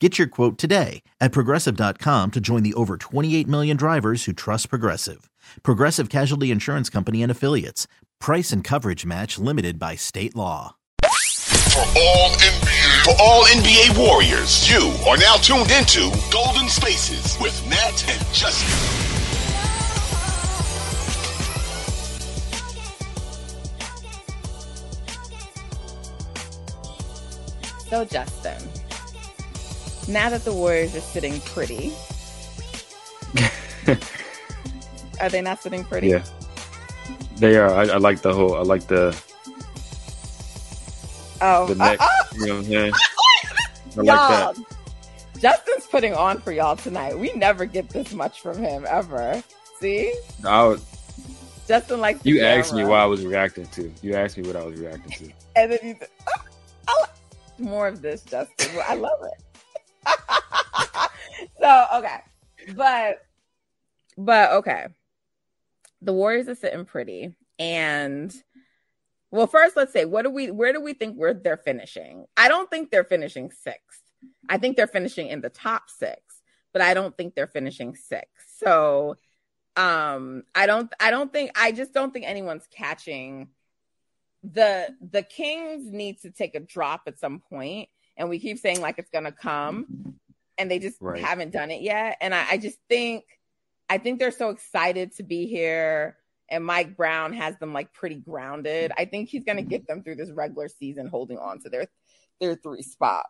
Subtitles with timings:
[0.00, 4.70] Get your quote today at progressive.com to join the over 28 million drivers who trust
[4.70, 5.28] Progressive.
[5.62, 7.86] Progressive Casualty Insurance Company and Affiliates.
[8.18, 10.76] Price and coverage match limited by state law.
[11.02, 17.54] For all NBA, for all NBA Warriors, you are now tuned into Golden Spaces with
[17.68, 18.68] Matt and Justin.
[27.90, 28.79] So, Justin,
[30.12, 31.92] now that the Warriors are sitting pretty,
[35.20, 36.08] are they not sitting pretty?
[36.08, 36.24] Yeah,
[37.36, 37.68] they are.
[37.74, 38.54] I, I like the whole.
[38.56, 39.18] I like the
[41.42, 41.98] Oh, the neck.
[42.00, 42.92] uh, uh, You know what I'm saying?
[43.96, 44.06] I like
[44.56, 44.56] that.
[45.40, 47.18] Justin's putting on for y'all tonight.
[47.18, 49.42] We never get this much from him ever.
[49.80, 50.84] See, I was,
[51.66, 52.20] Justin likes.
[52.20, 52.90] the you asked me camera.
[52.90, 53.90] what I was reacting to.
[54.02, 55.32] You asked me what I was reacting to.
[55.56, 55.94] and then you.
[55.94, 56.42] Th- oh,
[56.88, 57.10] I like
[57.58, 58.68] more of this, Justin.
[58.86, 59.42] I love it.
[61.60, 62.20] so okay,
[62.74, 63.22] but
[64.16, 64.86] but okay,
[66.02, 68.34] the Warriors are sitting pretty, and
[69.30, 72.26] well, first let's say what do we where do we think we're they're finishing?
[72.36, 74.02] I don't think they're finishing sixth.
[74.48, 76.20] I think they're finishing in the top six,
[76.72, 78.56] but I don't think they're finishing sixth.
[78.58, 79.16] So
[79.76, 83.48] um I don't I don't think I just don't think anyone's catching
[84.42, 88.80] the the Kings need to take a drop at some point, and we keep saying
[88.80, 90.16] like it's gonna come,
[90.58, 91.22] and they just Right.
[91.22, 92.16] haven't done it yet.
[92.20, 93.24] And I, I just think
[93.88, 96.16] I think they're so excited to be here,
[96.48, 98.92] and Mike Brown has them like pretty grounded.
[98.96, 101.86] I think he's gonna get them through this regular season, holding on to their
[102.40, 103.26] their three spot.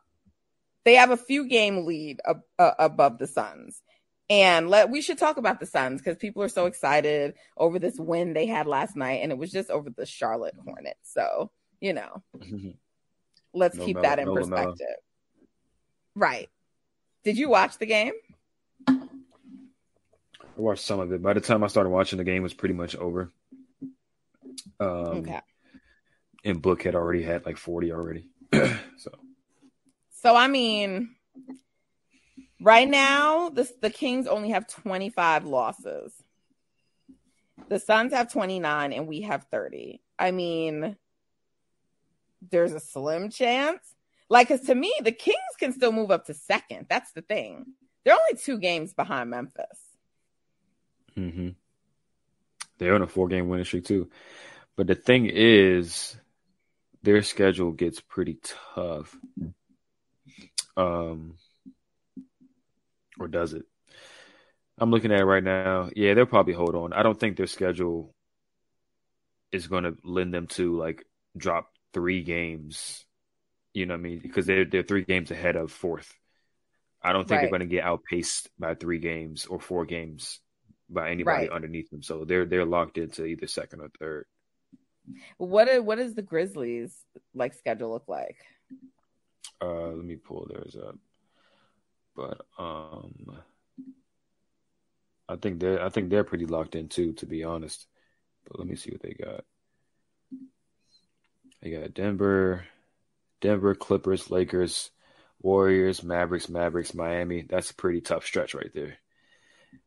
[0.84, 3.82] They have a few game lead ab- uh, above the Suns.
[4.30, 7.98] And let we should talk about the Suns because people are so excited over this
[7.98, 11.12] win they had last night, and it was just over the Charlotte Hornets.
[11.12, 12.22] So you know,
[13.52, 14.86] let's No keep that in no perspective.
[16.14, 16.48] Right?
[17.24, 18.12] Did you watch the game?
[18.88, 18.98] I
[20.56, 21.22] watched some of it.
[21.22, 23.30] By the time I started watching, the game was pretty much over.
[24.78, 25.40] Um, okay.
[26.44, 28.28] And Book had already had like 40 already.
[28.52, 29.10] so
[30.10, 31.14] So I mean,
[32.60, 36.12] right now the the Kings only have 25 losses.
[37.68, 40.02] The Suns have 29 and we have 30.
[40.18, 40.96] I mean,
[42.50, 43.80] there's a slim chance.
[44.28, 46.86] Like, cause to me, the Kings can still move up to second.
[46.88, 47.66] That's the thing.
[48.04, 49.66] They're only two games behind Memphis.
[51.18, 51.50] Mm-hmm.
[52.78, 54.08] they're on a four game winning streak too.
[54.76, 56.16] But the thing is,
[57.02, 58.38] their schedule gets pretty
[58.74, 59.14] tough.
[60.76, 61.34] Um,
[63.18, 63.64] or does it?
[64.78, 65.90] I'm looking at it right now.
[65.94, 66.92] Yeah, they'll probably hold on.
[66.94, 68.14] I don't think their schedule
[69.52, 71.04] is going to lend them to like
[71.36, 73.04] drop three games.
[73.74, 74.18] You know what I mean?
[74.20, 76.12] Because they're they're three games ahead of fourth.
[77.02, 77.40] I don't think Right.
[77.42, 80.40] they're going to get outpaced by three games or four games
[80.88, 81.50] by anybody Right.
[81.50, 82.02] underneath them.
[82.02, 84.26] So they're they're locked into either second or third.
[85.38, 86.94] What are, what does the Grizzlies
[87.34, 88.36] like schedule look like?
[89.62, 90.96] Uh, let me pull theirs up.
[92.16, 93.40] But um,
[95.28, 97.86] I think they're I think they're pretty locked in too, to be honest.
[98.46, 99.44] But let me see what they got.
[101.62, 102.66] They got Denver,
[103.40, 104.90] Denver, Clippers, Lakers,
[105.40, 107.42] Warriors, Mavericks, Mavericks, Miami.
[107.42, 108.98] That's a pretty tough stretch right there.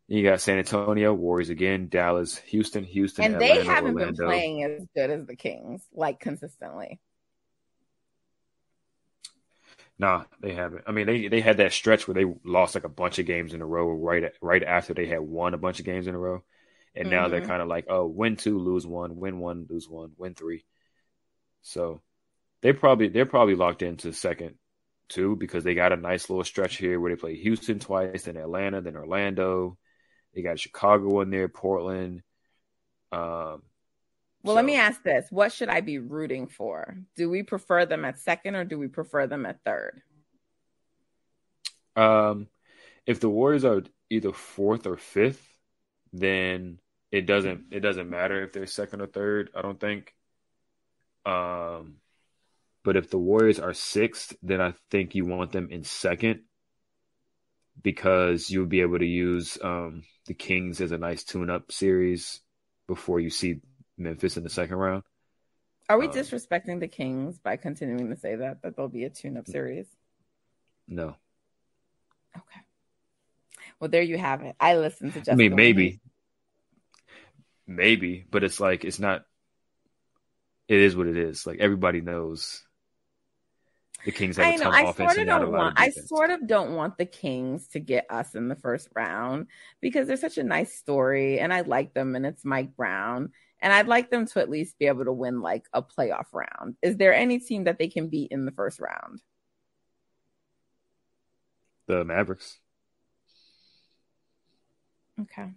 [0.07, 3.97] You got San Antonio, Warriors again, Dallas, Houston, Houston, and they haven't Orlando.
[3.97, 6.99] been playing as good as the Kings, like consistently.
[9.97, 10.83] Nah, they haven't.
[10.87, 13.53] I mean, they they had that stretch where they lost like a bunch of games
[13.53, 16.19] in a row right right after they had won a bunch of games in a
[16.19, 16.43] row,
[16.95, 17.47] and now they're Mhm.
[17.47, 20.65] kind of like, oh, win two, lose one, win one, lose one, win three.
[21.63, 22.01] So
[22.61, 24.55] they probably they're probably locked into second
[25.09, 28.37] too because they got a nice little stretch here where they play Houston twice, then
[28.37, 29.77] Atlanta, then Orlando.
[30.33, 32.23] They got Chicago in there, Portland,
[33.11, 33.61] um,
[34.43, 34.55] Well, so.
[34.55, 36.97] let me ask this: What should I be rooting for?
[37.15, 40.01] Do we prefer them at second, or do we prefer them at third?
[41.95, 42.47] Um,
[43.05, 45.45] if the Warriors are either fourth or fifth,
[46.11, 46.79] then
[47.11, 49.49] it doesn't it doesn't matter if they're second or third.
[49.55, 50.13] I don't think.
[51.25, 51.97] Um,
[52.83, 56.41] but if the Warriors are sixth, then I think you want them in second
[57.81, 62.41] because you'll be able to use um, the Kings as a nice tune-up series
[62.87, 63.61] before you see
[63.97, 65.03] Memphis in the second round.
[65.89, 69.09] Are we um, disrespecting the Kings by continuing to say that that there'll be a
[69.09, 69.87] tune-up series?
[70.87, 71.15] No.
[72.35, 72.61] Okay.
[73.79, 74.55] Well, there you have it.
[74.59, 75.19] I listened to.
[75.19, 75.99] Jessica I mean, maybe,
[77.67, 79.25] maybe, but it's like it's not.
[80.67, 81.45] It is what it is.
[81.45, 82.63] Like everybody knows
[84.05, 86.75] the Kings have I know, I offense sort of don't want, I sort of don't
[86.75, 89.47] want the Kings to get us in the first round
[89.81, 93.31] because they're such a nice story and I like them and it's Mike Brown
[93.61, 96.75] and I'd like them to at least be able to win like a playoff round.
[96.81, 99.21] Is there any team that they can beat in the first round?
[101.87, 102.59] The Mavericks.
[105.21, 105.51] Okay.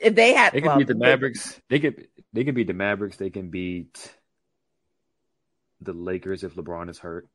[0.00, 1.60] If they had, they can well, beat the Mavericks.
[1.68, 2.06] They could.
[2.32, 3.16] They can beat the Mavericks.
[3.16, 4.14] They can beat
[5.80, 7.28] the Lakers if LeBron is hurt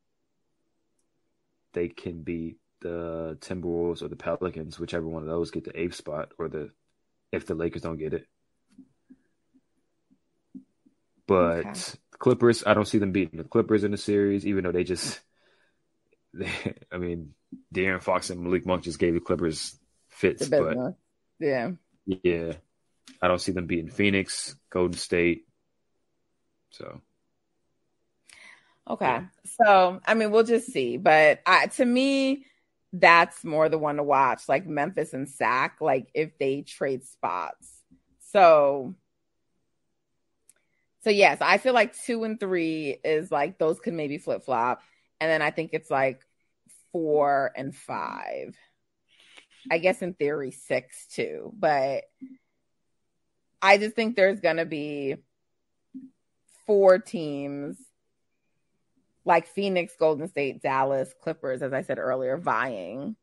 [1.74, 5.95] they can beat the Timberwolves or the Pelicans, whichever one of those get the eighth
[5.95, 6.71] spot, or the
[7.31, 8.27] if the Lakers don't get it.
[11.27, 12.00] But okay.
[12.19, 15.19] Clippers, I don't see them beating the Clippers in the series, even though they just,
[16.33, 16.51] they,
[16.92, 17.33] I mean,
[17.74, 19.77] De'Aaron Fox and Malik Monk just gave the Clippers
[20.09, 20.95] fits, but
[21.39, 21.71] yeah,
[22.06, 22.54] yeah,
[23.22, 25.46] I don't see them beating Phoenix, Golden State.
[26.72, 27.02] So
[28.90, 29.22] Okay.
[29.46, 30.98] So, I mean, we'll just see.
[30.98, 31.40] But
[31.74, 32.46] to me,
[32.92, 37.82] that's more the one to watch, like Memphis and Sac, like if they trade spots.
[38.32, 38.94] So,
[41.04, 44.82] so yes, I feel like two and three is like those could maybe flip flop.
[45.20, 46.26] And then I think it's like
[46.92, 48.56] four and five.
[49.71, 51.54] I guess in theory, six too.
[51.57, 52.04] But
[53.62, 55.15] I just think there's going to be
[56.65, 57.77] four teams
[59.25, 63.15] like Phoenix, Golden State, Dallas, Clippers, as I said earlier, vying.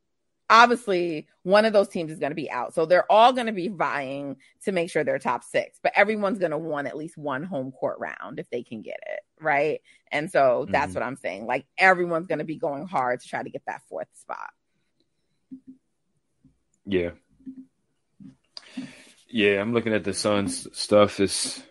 [0.49, 2.75] Obviously, one of those teams is going to be out.
[2.75, 6.41] So they're all going to be vying to make sure they're top six, but everyone's
[6.41, 9.21] going to want at least one home court round if they can get it.
[9.41, 9.81] Right.
[10.11, 10.95] And so that's mm-hmm.
[10.95, 11.47] what I'm saying.
[11.47, 14.51] Like everyone's going to be going hard to try to get that fourth spot.
[16.85, 17.11] Yeah.
[19.29, 19.61] Yeah.
[19.61, 21.21] I'm looking at the Suns stuff.
[21.21, 21.63] Is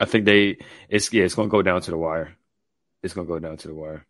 [0.00, 2.36] I think they, it's, yeah, it's going to go down to the wire
[3.06, 4.04] it's gonna go down to the wire.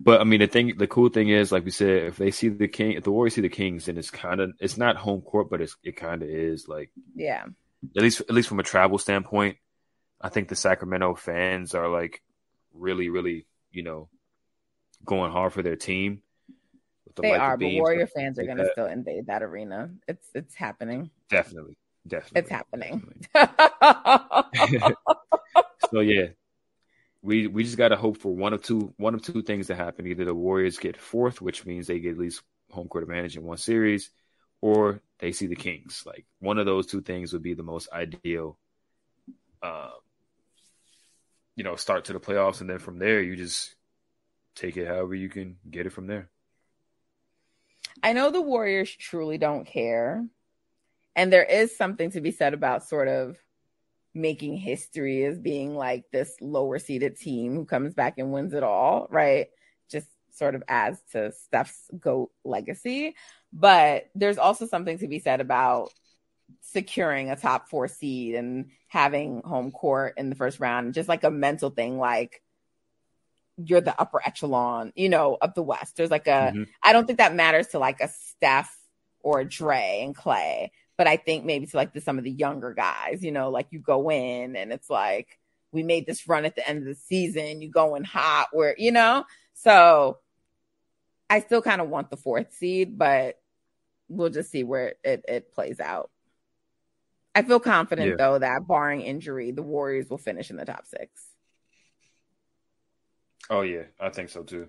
[0.00, 2.48] But I mean, the thing, the cool thing is, like we said, if they see
[2.48, 5.20] the king, if the Warriors see the Kings, then it's kind of, it's not home
[5.20, 6.68] court, but it's, it kind of is.
[6.68, 7.44] Like, yeah.
[7.96, 9.56] At least, at least from a travel standpoint,
[10.20, 12.22] I think the Sacramento fans are like
[12.72, 14.08] really, really, you know,
[15.04, 16.22] going hard for their team.
[17.16, 19.90] The they are, but Warrior fans are going to still invade that arena.
[20.08, 21.10] It's it's happening.
[21.30, 21.76] Definitely,
[22.06, 23.24] definitely, it's happening.
[23.32, 24.94] Definitely.
[25.90, 26.26] so yeah,
[27.22, 29.74] we we just got to hope for one of two one of two things to
[29.74, 30.06] happen.
[30.06, 33.44] Either the Warriors get fourth, which means they get at least home court advantage in
[33.44, 34.10] one series,
[34.60, 36.02] or they see the Kings.
[36.04, 38.58] Like one of those two things would be the most ideal.
[39.62, 39.90] Uh,
[41.56, 43.74] you know, start to the playoffs, and then from there you just
[44.54, 46.28] take it however you can get it from there.
[48.02, 50.24] I know the Warriors truly don't care,
[51.16, 53.36] and there is something to be said about sort of
[54.14, 58.62] making history as being like this lower seeded team who comes back and wins it
[58.62, 59.48] all, right?
[59.90, 63.14] Just sort of adds to Steph's GOAT legacy.
[63.52, 65.90] But there's also something to be said about
[66.60, 71.24] securing a top four seed and having home court in the first round, just like
[71.24, 72.42] a mental thing, like
[73.56, 75.96] you're the upper echelon, you know, of the West.
[75.96, 76.62] There's like a, mm-hmm.
[76.82, 78.76] I don't think that matters to like a Steph
[79.20, 82.30] or a Dre and Clay but I think maybe to like the, some of the
[82.30, 85.38] younger guys, you know, like you go in and it's like
[85.72, 88.74] we made this run at the end of the season, you go in hot, where
[88.78, 90.18] you know, so
[91.28, 93.40] I still kind of want the fourth seed, but
[94.08, 96.10] we'll just see where it, it plays out.
[97.34, 98.16] I feel confident yeah.
[98.16, 101.10] though that barring injury, the Warriors will finish in the top six.
[103.50, 104.68] Oh yeah, I think so too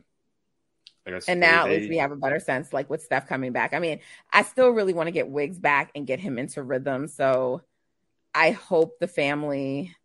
[1.06, 3.74] and now at least we have a better sense, like with Steph coming back.
[3.74, 4.00] I mean,
[4.32, 7.08] I still really want to get Wiggs back and get him into rhythm.
[7.08, 7.62] So
[8.34, 9.96] I hope the family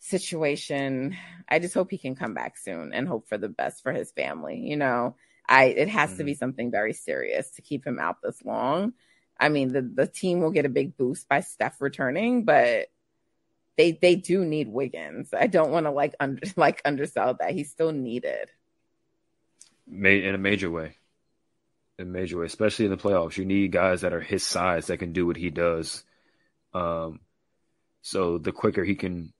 [0.00, 1.16] situation,
[1.48, 4.12] I just hope he can come back soon and hope for the best for his
[4.12, 4.58] family.
[4.58, 5.16] You know,
[5.48, 6.18] I it has mm-hmm.
[6.18, 6.38] to be mm-hmm.
[6.38, 8.92] something very serious to keep him out this long.
[9.40, 12.88] I mean, the, the team will get a big boost by Steph returning, but
[13.76, 15.32] they they do need Wiggins.
[15.32, 17.52] I don't want to like under like undersell that.
[17.52, 18.48] He's still needed.
[20.26, 20.96] in a major way.
[21.98, 23.36] In a major way, especially in the playoffs.
[23.36, 26.02] You need guys that are his size that can do what he does.
[26.72, 27.20] Um
[28.02, 29.32] so the quicker he can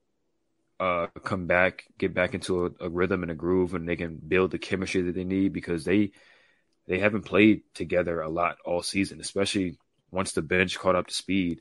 [0.81, 4.17] uh, come back, get back into a, a, rhythm and a groove, and they can
[4.17, 6.11] build the chemistry that they need because they
[6.87, 9.79] they haven't played together a lot all season, especially
[10.11, 11.61] once the bench caught up to speed.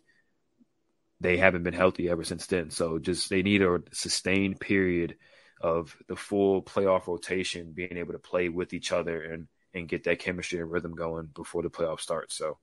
[1.24, 2.70] They haven't been healthy ever since then.
[2.70, 5.16] So just they need a sustained period
[5.62, 10.04] of the full playoff rotation, being able to play with each other and and get
[10.04, 12.36] that chemistry and rhythm going before the playoff starts.
[12.36, 12.58] So,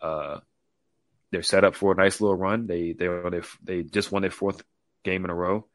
[0.00, 0.40] uh,
[1.30, 2.66] they're set up for a nice little run.
[2.66, 4.62] They they they they just won their fourth
[5.02, 5.66] game in a row,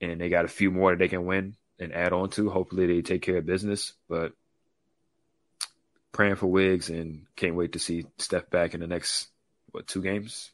[0.00, 2.50] and they got a few more that they can win and add on to.
[2.50, 3.94] Hopefully, they take care of business.
[4.08, 4.32] But
[6.12, 9.26] praying for Wiggs and can't wait to see Steph back in the next
[9.72, 10.52] what two games.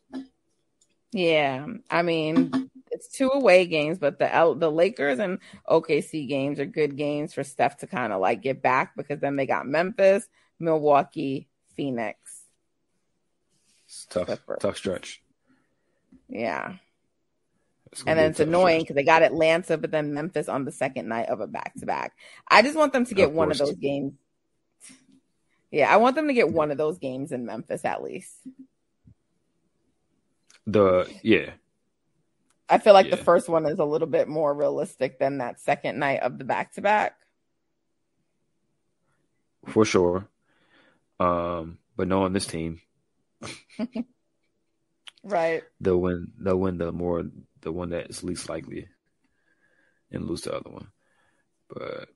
[1.17, 6.61] Yeah, I mean it's two away games, but the L- the Lakers and OKC games
[6.61, 9.67] are good games for Steph to kind of like get back because then they got
[9.67, 12.43] Memphis, Milwaukee, Phoenix.
[13.87, 14.59] It's tough, Clippers.
[14.61, 15.23] tough stretch.
[16.29, 16.77] Yeah
[18.07, 21.29] and then it's annoying because they got Atlanta, but then Memphis on the second night
[21.29, 22.17] of a back to back.
[22.49, 24.15] I just want them to get of one of those games.
[25.71, 28.35] Yeah, I want them to get one of those games in Memphis at least.
[30.67, 31.51] The yeah.
[32.69, 33.17] I feel like yeah.
[33.17, 36.45] the first one is a little bit more realistic than that second night of the
[36.45, 37.17] back to back.
[39.67, 40.29] For sure.
[41.21, 42.81] Um, but knowing this team,
[45.25, 45.63] right?
[45.81, 46.33] They'll win.
[46.39, 47.25] They'll win the more
[47.63, 48.89] the one that is least likely,
[50.11, 50.89] and lose the other one.
[51.69, 52.09] But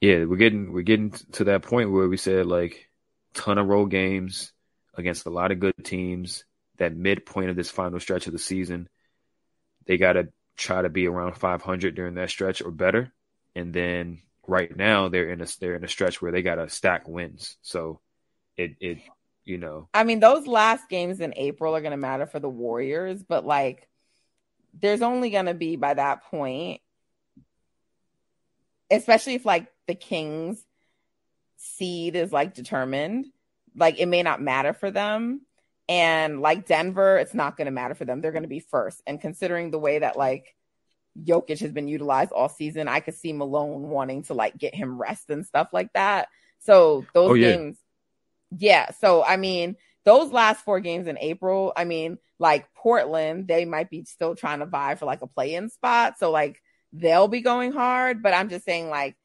[0.00, 2.90] yeah, we're getting we're getting to that point where we said like
[3.32, 4.52] ton of road games
[4.94, 6.44] against a lot of good teams.
[6.78, 8.88] That midpoint of this final stretch of the season,
[9.86, 13.12] they got to try to be around 500 during that stretch or better.
[13.54, 16.68] And then right now they're in a they're in a stretch where they got to
[16.68, 17.56] stack wins.
[17.62, 18.00] So
[18.56, 18.98] it it
[19.44, 19.88] you know.
[19.94, 23.44] I mean, those last games in April are going to matter for the Warriors, but
[23.44, 23.88] like
[24.80, 26.80] there's only going to be by that point,
[28.90, 30.64] especially if like the Kings
[31.56, 33.26] seed is like determined,
[33.76, 35.42] like it may not matter for them.
[35.88, 38.20] And like Denver, it's not going to matter for them.
[38.20, 39.02] They're going to be first.
[39.06, 40.54] And considering the way that like
[41.22, 45.00] Jokic has been utilized all season, I could see Malone wanting to like get him
[45.00, 46.28] rest and stuff like that.
[46.60, 47.52] So those oh, yeah.
[47.52, 47.78] games,
[48.56, 48.90] yeah.
[48.92, 53.90] So I mean, those last four games in April, I mean, like Portland, they might
[53.90, 56.18] be still trying to vie for like a play in spot.
[56.18, 56.60] So like
[56.94, 58.22] they'll be going hard.
[58.22, 59.16] But I'm just saying, like,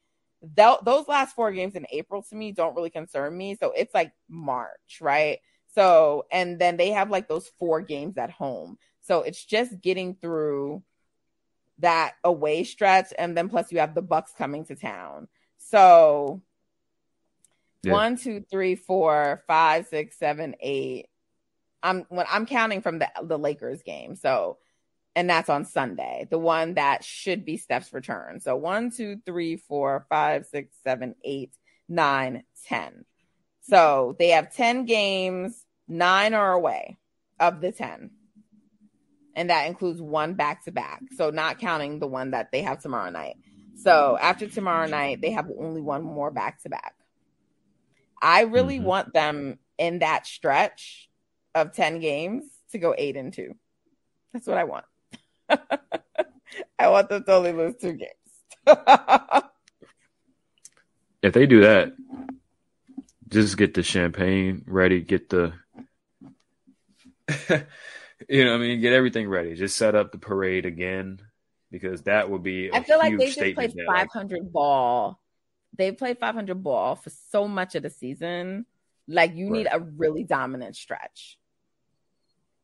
[0.42, 3.56] those last four games in April to me don't really concern me.
[3.56, 5.38] So it's like March, right?
[5.74, 8.78] So, and then they have like those four games at home.
[9.00, 10.82] So it's just getting through
[11.78, 13.12] that away stretch.
[13.18, 15.28] And then plus you have the Bucks coming to town.
[15.58, 16.42] So
[17.82, 17.92] yeah.
[17.92, 21.06] one, two, three, four, five, six, seven, eight.
[21.82, 24.14] I'm when I'm counting from the the Lakers game.
[24.14, 24.58] So
[25.16, 28.40] and that's on Sunday, the one that should be Steph's return.
[28.40, 31.52] So one, two, three, four, five, six, seven, eight,
[31.88, 33.04] nine, ten.
[33.62, 36.98] So they have 10 games, nine are away
[37.38, 38.10] of the 10.
[39.36, 41.02] And that includes one back to back.
[41.16, 43.36] So not counting the one that they have tomorrow night.
[43.76, 46.94] So after tomorrow night, they have only one more back to back.
[48.20, 48.86] I really mm-hmm.
[48.86, 51.08] want them in that stretch
[51.54, 53.54] of 10 games to go eight and two.
[54.32, 54.84] That's what I want.
[56.78, 58.10] I want them to only lose two games.
[61.22, 61.92] if they do that,
[63.30, 65.54] just get the champagne ready, get the
[68.28, 69.54] you know, I mean, get everything ready.
[69.54, 71.20] Just set up the parade again
[71.70, 72.72] because that would be.
[72.72, 75.20] I feel like they just played 500 like, ball.
[75.76, 78.66] They played 500 ball for so much of the season.
[79.08, 79.52] Like you right.
[79.52, 81.38] need a really dominant stretch.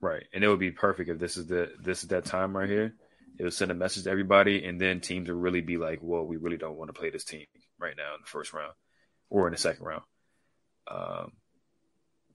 [0.01, 0.25] Right.
[0.33, 2.95] And it would be perfect if this is the this is that time right here.
[3.39, 6.25] It would send a message to everybody and then teams would really be like, Well,
[6.25, 7.47] we really don't want to play this team
[7.79, 8.73] right now in the first round
[9.31, 10.03] or in the second round.
[10.89, 11.33] Um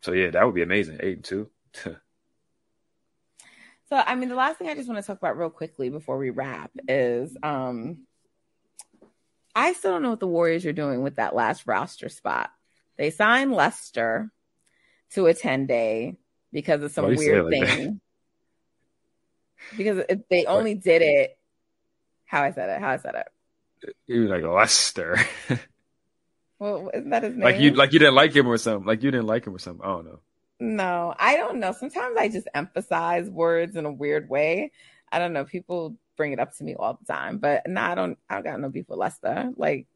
[0.02, 1.00] so yeah, that would be amazing.
[1.02, 1.50] Eight and two.
[1.86, 1.96] so
[3.92, 6.30] I mean the last thing I just want to talk about real quickly before we
[6.30, 8.00] wrap is um
[9.56, 12.52] I still don't know what the Warriors are doing with that last roster spot.
[12.98, 14.32] They signed Lester
[15.12, 16.18] to a 10 day
[16.52, 17.86] because of some weird like thing.
[17.86, 18.00] That?
[19.78, 21.38] because if they only did it,
[22.26, 23.96] how I said it, how I said it.
[24.08, 25.18] You like Lester.
[26.62, 27.44] well, isn't that his name?
[27.44, 28.86] Like you, like you didn't like him or something.
[28.86, 29.84] Like you didn't like him or something.
[29.84, 30.20] I don't know.
[30.60, 31.72] No, I don't know.
[31.72, 34.72] Sometimes I just emphasize words in a weird way.
[35.12, 35.44] I don't know.
[35.44, 38.16] People bring it up to me all the time, but no, I don't.
[38.30, 39.50] I don't got no beef with Lester.
[39.58, 39.88] Like,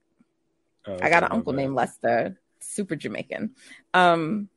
[0.88, 1.58] oh, I got an uncle bad.
[1.58, 3.52] named Lester, super Jamaican.
[3.94, 4.50] Um,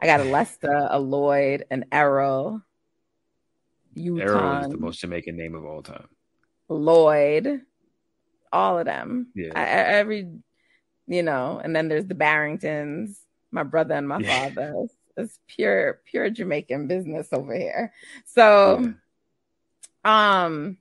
[0.00, 2.62] I got a Lester, a Lloyd, an Errol.
[3.94, 6.06] Yukon, Errol is the most Jamaican name of all time.
[6.68, 7.62] Lloyd,
[8.52, 9.32] all of them.
[9.34, 9.50] Yeah.
[9.56, 10.28] I, every,
[11.06, 13.18] you know, and then there's the Barringtons,
[13.50, 14.74] my brother and my father.
[14.84, 17.92] It's, it's, pure, pure Jamaican business over here.
[18.26, 18.94] So,
[20.04, 20.44] yeah.
[20.44, 20.78] um,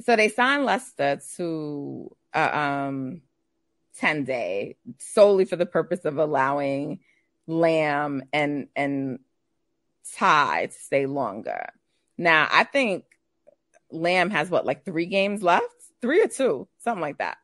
[0.00, 3.22] so they signed Lester to uh, um
[3.98, 7.00] 10 day solely for the purpose of allowing
[7.46, 9.20] Lamb and and
[10.14, 11.70] Ty to stay longer.
[12.18, 13.04] Now, I think
[13.90, 15.64] Lamb has what, like three games left?
[16.00, 17.38] Three or two, something like that.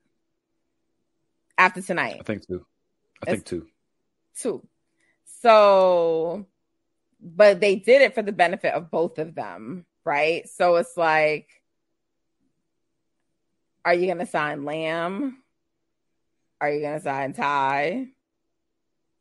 [1.62, 2.16] After tonight.
[2.19, 2.66] I think two.
[3.23, 3.69] I think two.
[4.37, 4.66] Two.
[5.42, 6.47] So,
[7.21, 10.49] but they did it for the benefit of both of them, right?
[10.49, 11.49] So it's like,
[13.85, 15.40] are you going to sign Lamb?
[16.61, 18.09] Are you going to sign Ty?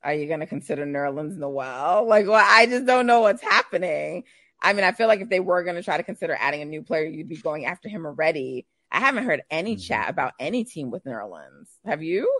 [0.01, 2.07] Are you going to consider Nerlens Noel?
[2.07, 4.23] Like, well, I just don't know what's happening.
[4.59, 6.65] I mean, I feel like if they were going to try to consider adding a
[6.65, 8.65] new player, you'd be going after him already.
[8.91, 9.81] I haven't heard any mm-hmm.
[9.81, 11.69] chat about any team with Nerlens.
[11.85, 12.31] Have you?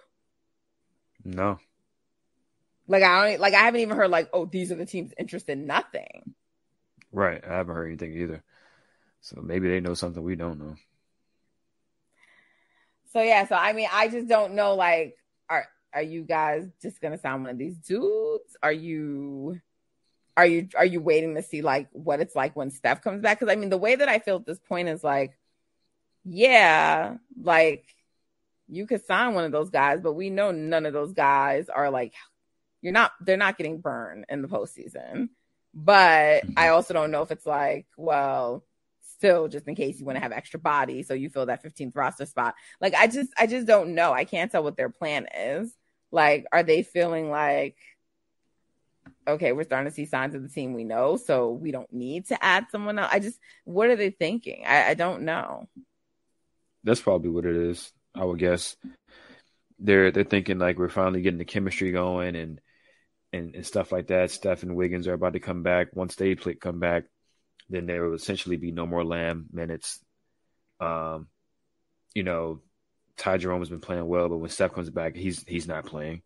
[1.24, 1.60] No.
[2.88, 5.54] Like I don't like I haven't even heard like, oh, these are the teams interested.
[5.54, 6.36] in Nothing.
[7.12, 7.42] Right.
[7.46, 8.44] I haven't heard anything either.
[9.22, 10.76] So maybe they know something we don't know.
[13.14, 14.76] So yeah, so I mean, I just don't know.
[14.76, 15.18] Like,
[15.50, 18.58] are are you guys just gonna sign one of these dudes?
[18.64, 19.60] Are you
[20.38, 23.40] are you are you waiting to see like what it's like when Steph comes back?
[23.40, 25.38] Because I mean, the way that I feel at this point is like,
[26.24, 27.86] yeah, like
[28.68, 31.90] you could sign one of those guys, but we know none of those guys are
[31.90, 32.14] like
[32.82, 35.30] you're not they're not getting burned in the postseason.
[35.74, 36.74] But I mm-hmm.
[36.74, 38.66] also don't know if it's like, well,
[39.18, 41.96] still just in case you want to have extra body, so you fill that 15th
[41.96, 42.56] roster spot.
[42.82, 44.12] Like I just I just don't know.
[44.12, 45.74] I can't tell what their plan is.
[46.12, 47.78] Like, are they feeling like,
[49.28, 52.28] okay, we're starting to see signs of the team we know, so we don't need
[52.28, 53.10] to add someone else?
[53.12, 54.64] I just, what are they thinking?
[54.68, 55.68] I, I don't know.
[56.84, 57.92] That's probably what it is.
[58.16, 58.76] I would guess
[59.80, 62.62] they're they're thinking like we're finally getting the chemistry going and
[63.34, 64.32] and, and stuff like that.
[64.32, 65.96] Steph and Wiggins are about to come back.
[65.96, 67.06] Once they play, come back,
[67.70, 70.00] then there will essentially be no more Lamb minutes.
[70.80, 71.28] Um,
[72.14, 72.62] you know,
[73.18, 76.22] Ty Jerome has been playing well, but when Steph comes back, he's he's not playing.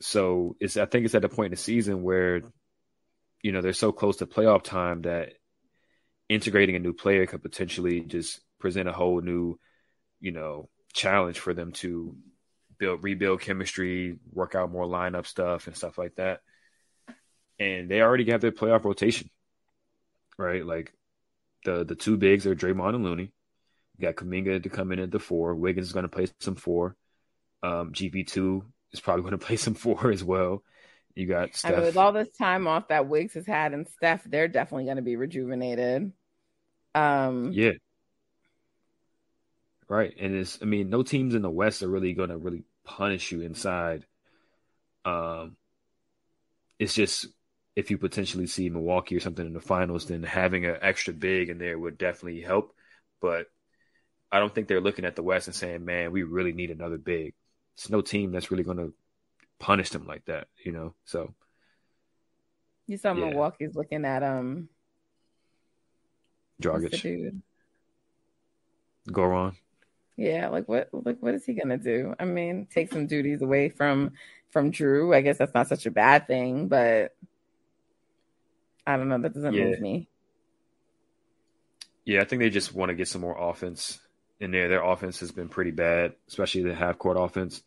[0.00, 2.42] So it's I think it's at the point in the season where,
[3.42, 5.32] you know, they're so close to playoff time that
[6.28, 9.58] integrating a new player could potentially just present a whole new,
[10.20, 12.16] you know, challenge for them to
[12.78, 16.40] build rebuild chemistry, work out more lineup stuff and stuff like that.
[17.58, 19.30] And they already have their playoff rotation.
[20.38, 20.64] Right?
[20.64, 20.92] Like
[21.64, 23.32] the the two bigs are Draymond and Looney.
[23.98, 25.54] You got Kuminga to come in at the four.
[25.54, 26.96] Wiggins is going to play some four.
[27.62, 30.62] Um, GP2 is probably going to play some four as well.
[31.14, 31.72] You got Steph.
[31.72, 34.84] I mean, with all this time off that Wiggs has had and Steph, they're definitely
[34.84, 36.12] going to be rejuvenated.
[36.94, 37.72] Um, yeah.
[39.88, 40.14] Right.
[40.18, 43.30] And it's, I mean, no teams in the West are really going to really punish
[43.30, 44.04] you inside.
[45.04, 45.56] Um,
[46.78, 47.26] it's just
[47.76, 51.50] if you potentially see Milwaukee or something in the finals, then having an extra big
[51.50, 52.74] in there would definitely help.
[53.20, 53.46] But
[54.32, 56.98] I don't think they're looking at the West and saying, "Man, we really need another
[56.98, 57.34] big."
[57.74, 58.94] It's no team that's really going to
[59.58, 60.94] punish them like that, you know.
[61.04, 61.34] So
[62.86, 63.26] you saw yeah.
[63.26, 64.68] Milwaukee's looking at um
[66.60, 67.40] Dragic.
[69.08, 69.54] Goran.
[70.16, 72.14] Yeah, like what like what is he gonna do?
[72.18, 74.12] I mean, take some duties away from
[74.50, 75.14] from Jrue.
[75.14, 77.14] I guess that's not such a bad thing, but
[78.86, 79.20] I don't know.
[79.20, 79.64] That doesn't yeah.
[79.64, 80.08] move me.
[82.04, 83.98] Yeah, I think they just want to get some more offense
[84.40, 84.68] in there.
[84.68, 87.62] Their offense has been pretty bad, especially the half court offense.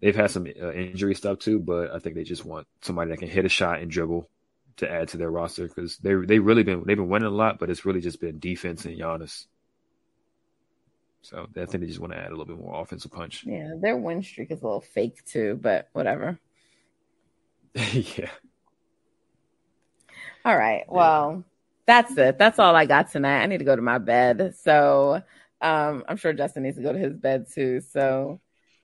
[0.00, 3.18] They've had some uh, injury stuff too, but I think they just want somebody that
[3.18, 4.28] can hit a shot and dribble
[4.78, 7.58] to add to their roster because they they really been they've been winning a lot,
[7.58, 9.46] but it's really just been defense and Giannis.
[11.22, 13.44] So I think they just want to add a little bit more offensive punch.
[13.44, 16.38] Yeah, their win streak is a little fake too, but whatever.
[17.74, 18.30] yeah.
[20.44, 20.84] All right.
[20.88, 21.44] Well,
[21.86, 22.38] that's it.
[22.38, 23.42] That's all I got tonight.
[23.42, 24.54] I need to go to my bed.
[24.62, 25.22] So
[25.60, 27.80] um, I'm sure Justin needs to go to his bed too.
[27.80, 28.40] So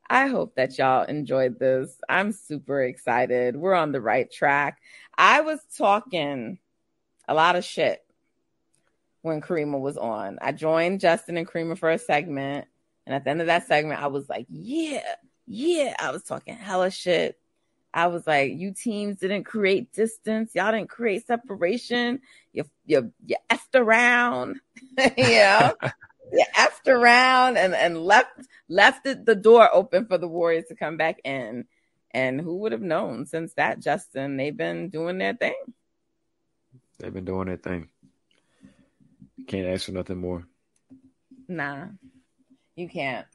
[0.08, 1.96] I hope that y'all enjoyed this.
[2.08, 3.56] I'm super excited.
[3.56, 4.78] We're on the right track.
[5.16, 6.58] I was talking
[7.26, 8.03] a lot of shit
[9.24, 10.38] when Karima was on.
[10.40, 12.66] I joined Justin and Karima for a segment.
[13.06, 15.02] And at the end of that segment, I was like, yeah,
[15.46, 15.94] yeah.
[15.98, 17.38] I was talking hella shit
[17.94, 20.50] I was like, you teams didn't create distance.
[20.54, 22.20] Y'all didn't create separation.
[22.52, 24.60] You you you effed around.
[24.98, 25.74] you know?
[26.32, 30.96] you effed around and, and left left the door open for the Warriors to come
[30.96, 31.66] back in.
[32.10, 34.36] And who would have known since that, Justin?
[34.36, 35.54] They've been doing their thing.
[36.98, 37.88] They've been doing their thing.
[39.46, 40.46] Can't ask for nothing more.
[41.48, 41.86] Nah,
[42.76, 43.26] you can't.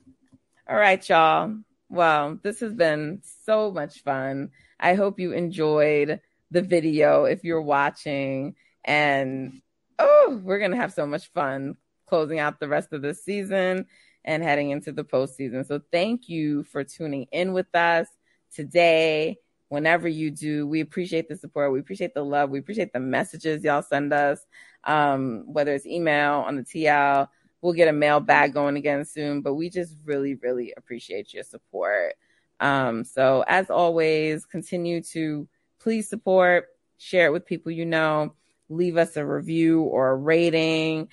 [0.67, 1.55] All right, y'all.
[1.89, 4.51] Well, this has been so much fun.
[4.79, 8.55] I hope you enjoyed the video if you're watching.
[8.85, 9.61] And
[9.97, 11.75] oh, we're going to have so much fun
[12.07, 13.85] closing out the rest of the season
[14.25, 15.65] and heading into the postseason.
[15.65, 18.07] So thank you for tuning in with us
[18.53, 19.37] today.
[19.69, 21.71] Whenever you do, we appreciate the support.
[21.71, 22.49] We appreciate the love.
[22.49, 24.39] We appreciate the messages y'all send us,
[24.83, 27.27] um, whether it's email on the TL.
[27.61, 31.43] We'll get a mail bag going again soon, but we just really, really appreciate your
[31.43, 32.13] support.
[32.61, 35.47] Um, so as always, continue to
[35.79, 38.33] please support, share it with people you know,
[38.69, 41.09] leave us a review or a rating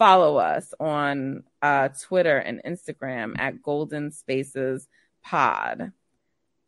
[0.00, 4.88] follow us on uh, Twitter and Instagram at Golden Spaces
[5.22, 5.92] Pod.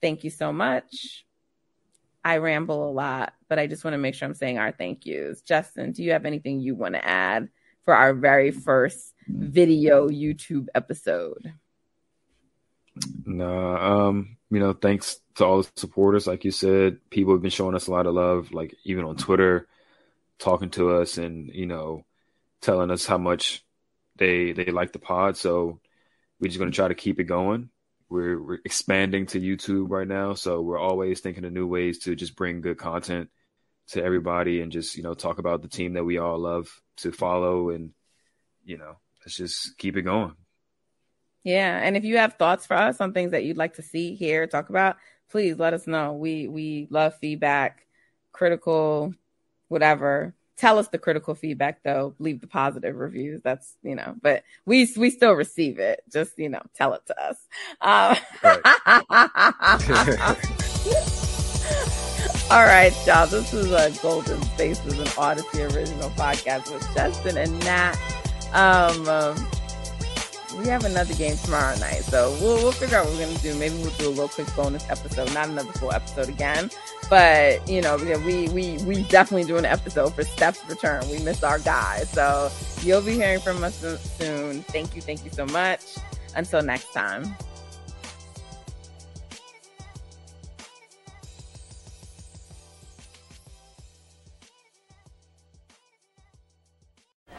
[0.02, 1.24] Thank you so much.
[2.24, 5.06] I ramble a lot, but I just want to make sure I'm saying our thank
[5.06, 5.42] yous.
[5.42, 7.48] Justin, do you have anything you want to add
[7.84, 11.52] for our very first video YouTube episode?
[13.24, 16.26] No, um, you know, thanks to all the supporters.
[16.26, 19.16] Like you said, people have been showing us a lot of love, like even on
[19.16, 19.66] Twitter,
[20.38, 22.04] talking to us and, you know,
[22.60, 23.64] telling us how much
[24.16, 25.36] they they like the pod.
[25.36, 25.80] So
[26.38, 27.70] we're just to try to keep it going.
[28.12, 32.14] We're, we're expanding to YouTube right now, so we're always thinking of new ways to
[32.14, 33.30] just bring good content
[33.88, 37.10] to everybody and just you know talk about the team that we all love to
[37.10, 37.90] follow and
[38.64, 40.34] you know let's just keep it going.
[41.42, 44.14] Yeah, and if you have thoughts for us on things that you'd like to see,
[44.14, 44.96] hear, talk about,
[45.30, 46.12] please let us know.
[46.12, 47.86] We we love feedback,
[48.30, 49.14] critical,
[49.68, 52.14] whatever tell us the critical feedback though.
[52.20, 53.42] Leave the positive reviews.
[53.42, 56.04] That's you know but we we still receive it.
[56.10, 57.36] Just you know tell it to us.
[57.80, 58.16] Um,
[62.50, 63.26] all right y'all.
[63.26, 67.96] This is a golden spaces and odyssey original podcast with justin and nat.
[68.52, 69.48] Um, um
[70.58, 73.54] we have another game tomorrow night, so we'll we'll figure out what we're gonna do.
[73.56, 76.70] Maybe we'll do a little quick bonus episode, not another full episode again,
[77.08, 81.08] but you know, we we we definitely do an episode for Steph's return.
[81.10, 82.50] We miss our guy, so
[82.82, 83.78] you'll be hearing from us
[84.18, 84.62] soon.
[84.64, 85.80] Thank you, thank you so much.
[86.34, 87.36] Until next time.